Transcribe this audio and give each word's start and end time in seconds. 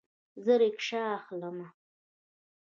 زه 0.43 0.53
ریکشه 0.61 1.01
اخلمه 1.17 1.67